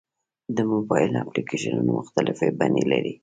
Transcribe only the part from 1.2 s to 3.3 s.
اپلیکیشنونه مختلفې بڼې لري.